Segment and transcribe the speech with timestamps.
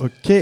[0.00, 0.32] Ok.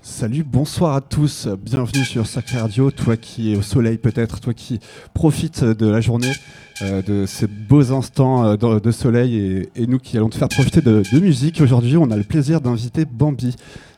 [0.00, 1.46] Salut, bonsoir à tous.
[1.46, 2.90] Bienvenue sur Sacré Radio.
[2.90, 4.80] Toi qui es au soleil peut-être, toi qui
[5.12, 6.32] profites de la journée,
[6.80, 10.48] euh, de ces beaux instants euh, de, soleil et, et nous qui allons te faire
[10.48, 11.60] profiter de, de musique.
[11.60, 13.54] Aujourd'hui, on a le plaisir d'inviter Bambi.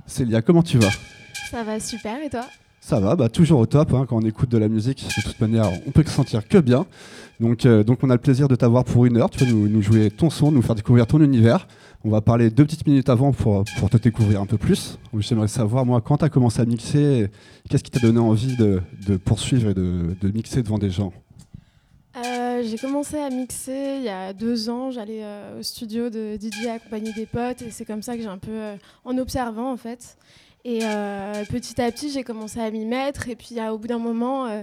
[0.07, 0.91] Célia, comment tu vas?
[1.49, 2.45] Ça va super et toi?
[2.85, 3.95] Ça va, bah, toujours au top.
[3.95, 6.59] hein, quand on écoute de la musique, de toute manière, on peut se sentir que
[6.59, 6.85] bien.
[7.39, 9.31] Donc, euh, donc on a le plaisir de t'avoir pour une heure.
[9.31, 11.69] Tu vas nous, jouer ton son, nous faire découvrir ton univers.
[12.05, 14.99] On va parler deux petites minutes avant pour, pour te découvrir un peu plus.
[15.17, 17.31] J'aimerais savoir, moi, quand tu as commencé à mixer,
[17.71, 21.13] qu'est-ce qui t'a donné envie de, de poursuivre et de, de mixer devant des gens?
[22.17, 24.91] Euh, J'ai commencé à mixer il y a deux ans.
[24.91, 28.29] J'allais euh, au studio de DJ accompagné des potes et c'est comme ça que j'ai
[28.29, 28.59] un peu,
[29.05, 30.17] en observant en fait.
[30.65, 33.99] Et euh, petit à petit, j'ai commencé à m'y mettre et puis au bout d'un
[33.99, 34.63] moment, euh,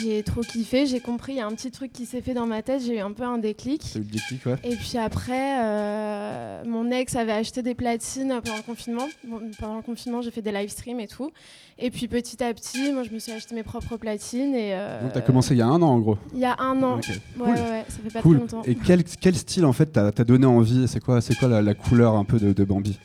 [0.00, 0.86] j'ai trop kiffé.
[0.86, 2.80] J'ai compris, il y a un petit truc qui s'est fait dans ma tête.
[2.86, 3.82] J'ai eu un peu un déclic.
[3.84, 4.54] C'est eu le déclic, ouais.
[4.62, 9.08] Et puis après, euh, mon ex avait acheté des platines pendant le confinement.
[9.26, 11.32] Bon, pendant le confinement, j'ai fait des live streams et tout.
[11.76, 14.54] Et puis petit à petit, moi, je me suis acheté mes propres platines.
[14.54, 16.18] Et, Donc, tu as commencé il y a un an, en gros.
[16.34, 16.98] Il y a un an.
[16.98, 17.46] Ok, Ouais, cool.
[17.48, 18.36] ouais, ouais, ça fait pas Cool.
[18.36, 18.62] très longtemps.
[18.64, 20.86] Et quel, quel style, en fait, t'as donné envie?
[20.86, 22.96] C'est quoi, quoi la, la couleur un peu de, de Bambi?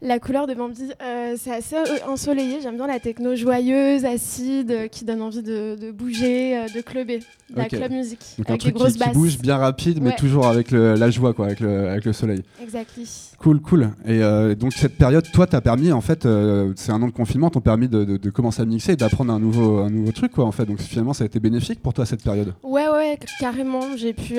[0.00, 2.60] La couleur de Bambi, euh, c'est assez euh, ensoleillé.
[2.62, 6.80] J'aime bien la techno joyeuse, acide, euh, qui donne envie de, de bouger, euh, de
[6.82, 7.18] clubber.
[7.50, 7.80] De la club.
[7.90, 10.16] Donc un avec des grosses qui, qui bouge bien rapide, mais Ouais.
[10.16, 12.42] toujours avec le- la joie, quoi, avec le, avec le soleil.
[12.62, 13.08] Exactly.
[13.38, 13.90] Cool, cool.
[14.04, 17.12] Et euh, donc cette période, toi, t'as permis, en fait, euh, c'est un an de
[17.12, 20.12] confinement, t'ont permis de, de- de commencer à mixer et d'apprendre un nouveau, un nouveau
[20.12, 20.64] truc, quoi, en fait.
[20.66, 22.54] Donc finalement, ça a été bénéfique pour toi cette période?
[22.62, 23.96] Ouais, ouais, carrément.
[23.96, 24.36] J'ai pu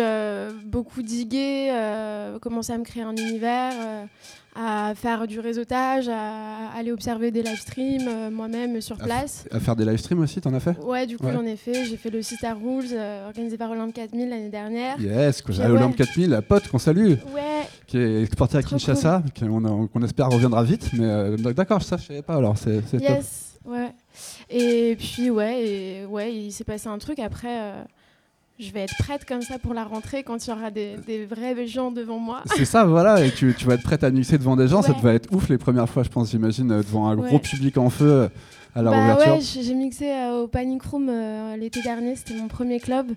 [0.67, 1.69] beaucoup diguer,
[2.41, 3.73] commencer à me créer un univers,
[4.55, 9.45] à faire du réseautage, à aller observer des live streams euh, moi-même sur À place.
[9.51, 10.77] À faire des live streams aussi, t'en as fait?
[10.83, 11.33] Ouais, du coup, Ouais.
[11.33, 11.85] j'en ai fait.
[11.85, 14.99] J'ai fait le Sister Rules euh, organisé par Olympe 4000 l'année dernière.
[14.99, 16.05] Yes, que j'ai Puis Olympe ouais.
[16.05, 20.63] 4000, la pote qu'on salue, Ouais, qui est exportée à Trop Kinshasa, qu'on espère reviendra
[20.63, 20.89] vite.
[20.93, 23.07] Mais euh, d'accord, ça, je savais pas, alors c'est c'est top.
[23.09, 23.91] yes, ouais.
[24.49, 27.19] Et puis, ouais, et, ouais il s'est passé un truc.
[27.19, 27.55] Après,
[28.59, 31.25] je vais être prête comme ça pour la rentrée quand il y aura des, des
[31.25, 32.41] vrais gens devant moi.
[32.55, 34.93] C'est ça, voilà, et tu, tu vas être prête à mixer devant des gens, ça
[34.93, 37.89] devait être ouf les premières fois, je pense, j'imagine, euh, devant un gros public en
[37.89, 38.27] feu euh,
[38.75, 39.33] à la bah ouverture.
[39.33, 43.07] ouais, j'ai mixé euh, au Panic Room euh, l'été dernier, c'était mon premier club.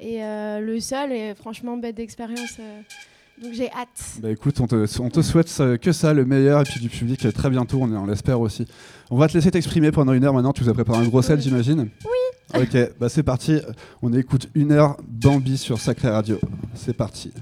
[0.00, 2.58] Et euh, le seul, et franchement, bête d'expérience.
[3.38, 3.88] Euh, donc j'ai hâte.
[4.20, 5.50] Bah écoute, on te, on te souhaite
[5.80, 8.66] que ça, le meilleur, et puis du public euh, très bientôt, on, on l'espère aussi.
[9.10, 11.22] On va te laisser t'exprimer pendant une heure maintenant, tu nous as préparé un gros
[11.22, 11.42] set, Oui.
[11.42, 13.58] j'imagine Oui Ok, bah c'est parti,
[14.02, 16.38] on écoute une heure Bambi sur Sacré Radio.
[16.74, 17.32] C'est parti.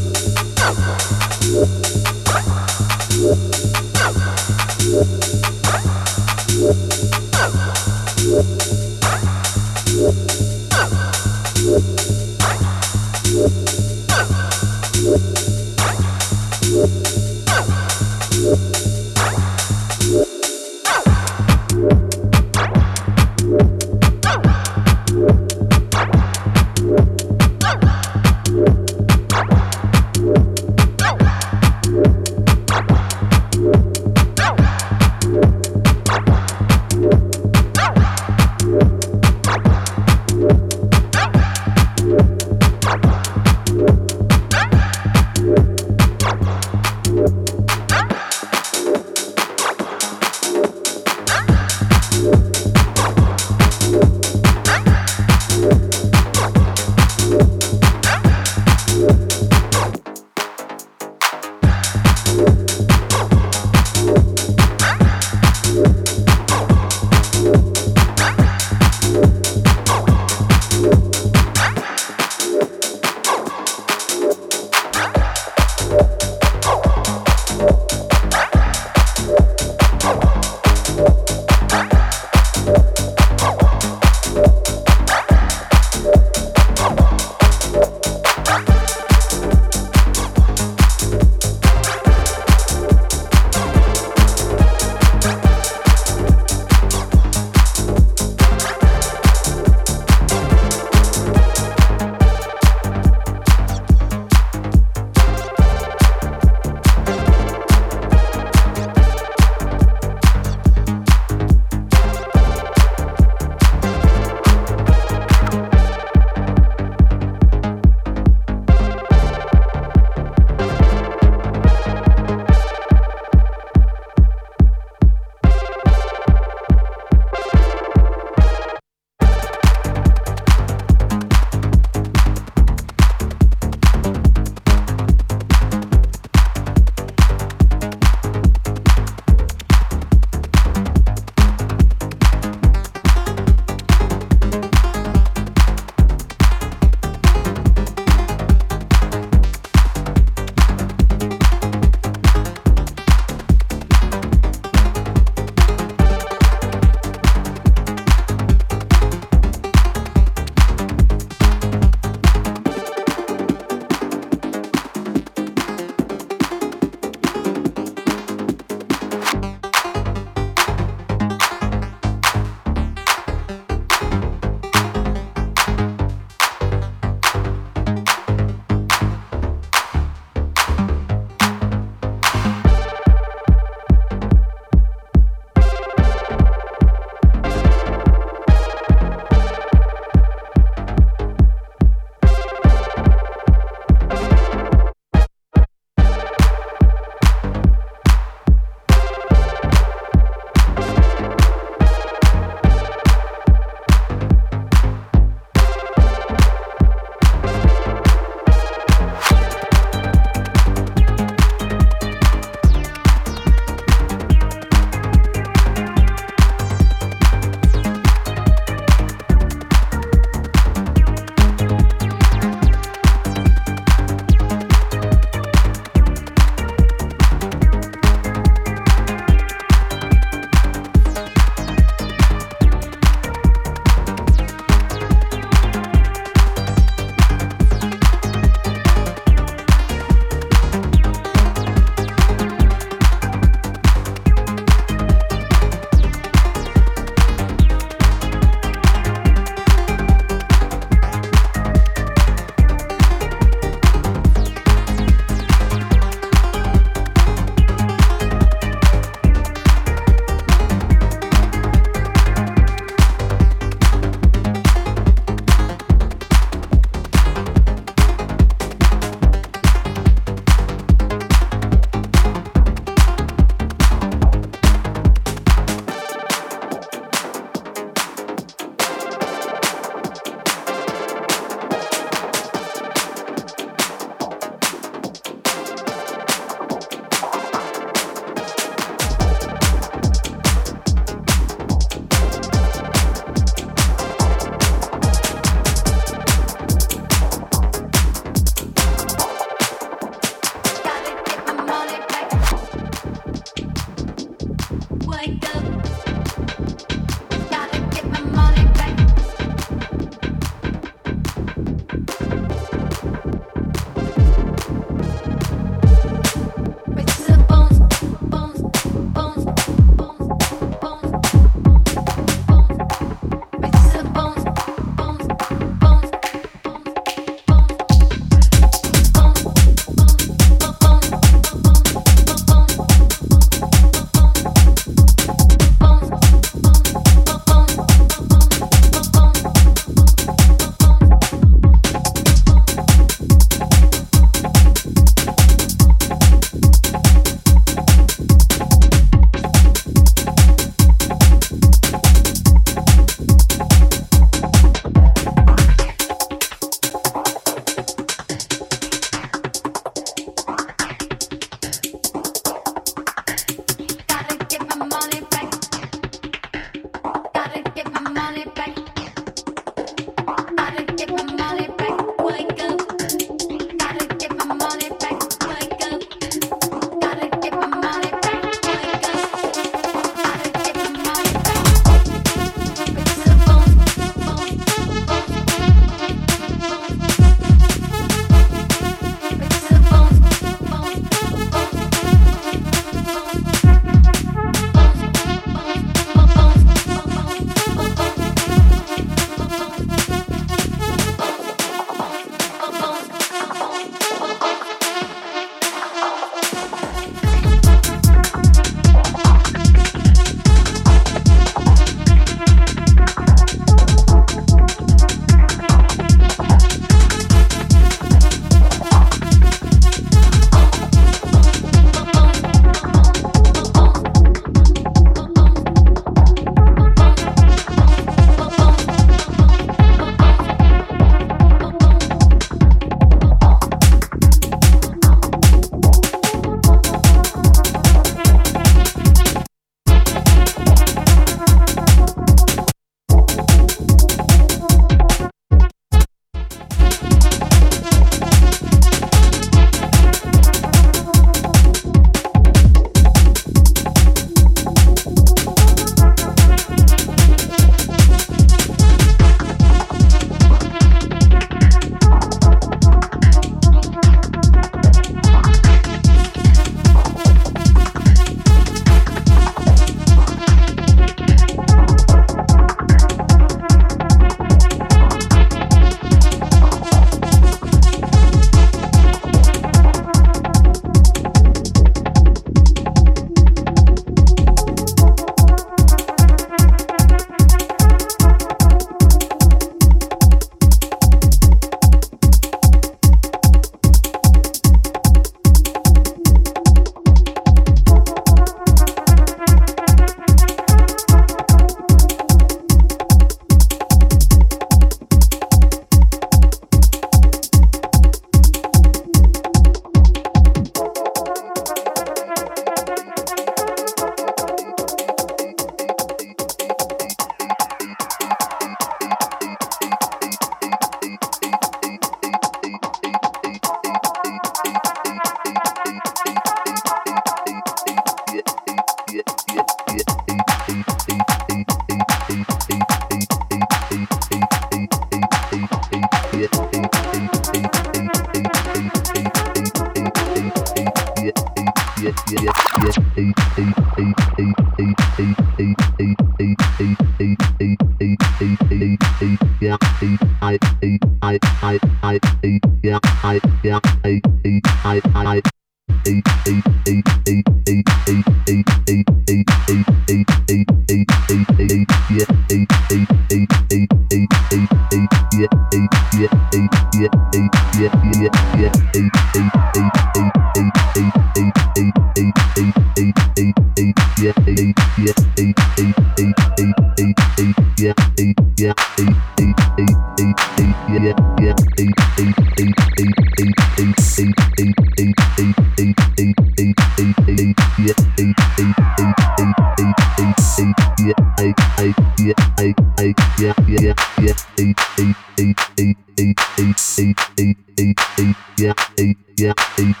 [599.41, 600.00] yeah, eight.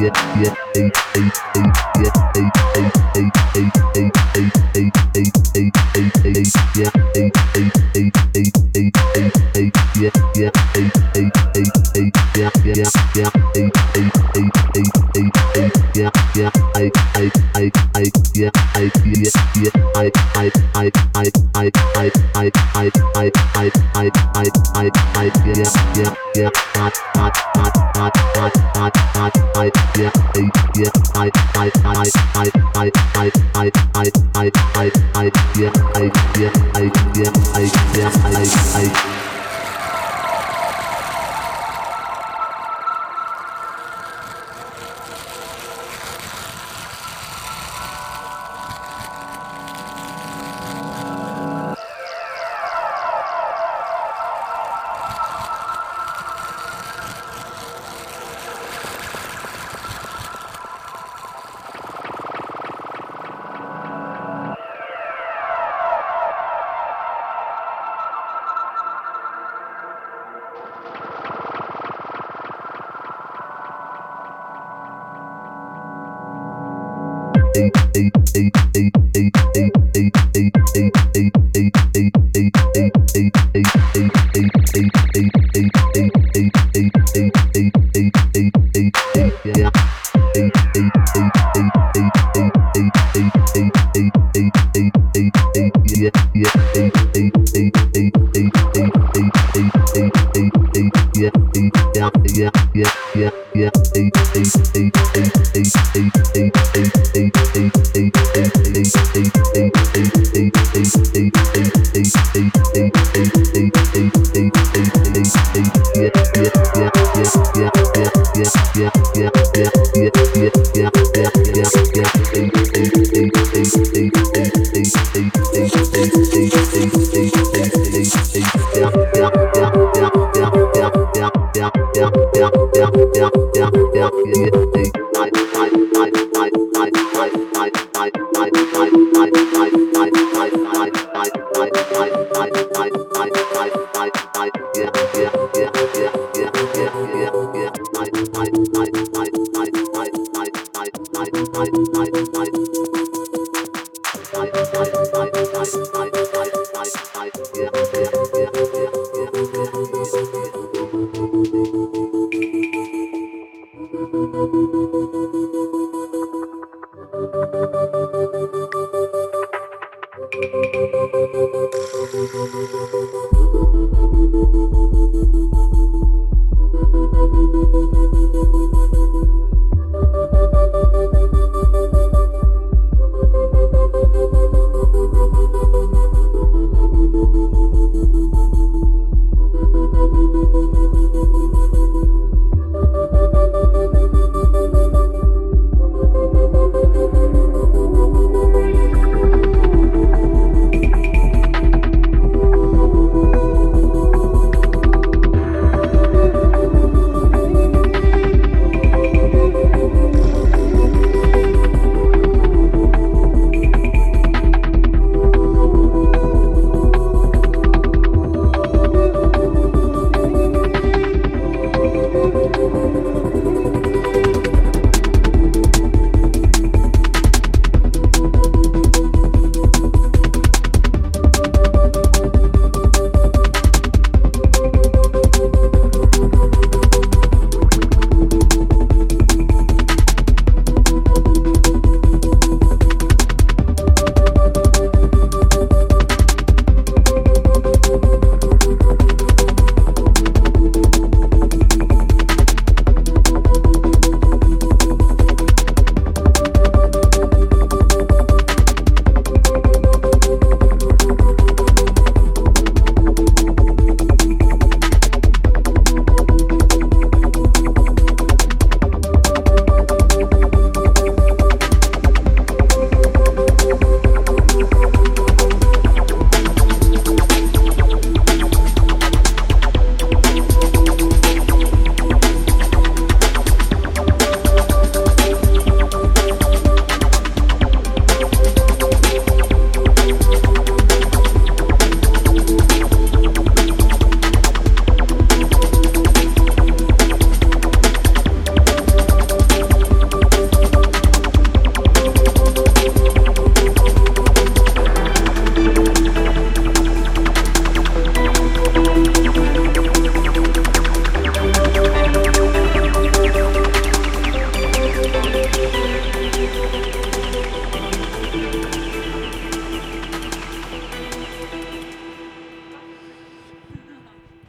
[0.00, 0.67] yeah, yeah.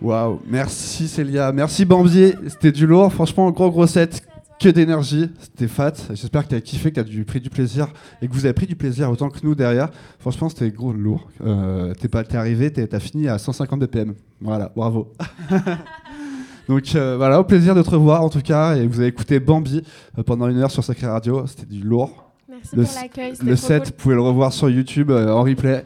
[0.02, 4.22] Waouh, merci Célia, merci Bambier, c'était du lourd, franchement, gros gros set,
[4.60, 5.94] que d'énergie, c'était fat.
[6.14, 7.88] J'espère que tu as kiffé, que tu as pris du plaisir
[8.22, 9.90] et que vous avez pris du plaisir autant que nous derrière.
[10.20, 11.30] Franchement, c'était gros lourd.
[11.46, 14.14] Euh, t'es pas, arrivé, t'as fini à 150 BPM.
[14.42, 15.14] Voilà, bravo.
[16.68, 18.76] Donc euh, voilà, au plaisir de te revoir en tout cas.
[18.76, 19.82] Et vous avez écouté Bambi
[20.18, 21.48] euh, pendant une heure sur Sacré Radio.
[21.48, 22.32] C'était du lourd.
[22.48, 23.34] Merci le, pour l'accueil.
[23.42, 25.84] Le set, vous pouvez le revoir sur YouTube en replay.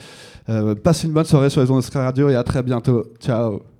[0.83, 3.05] passez une bonne soirée sur les ondes de Sacré Radio et à très bientôt.
[3.19, 3.72] Ciao.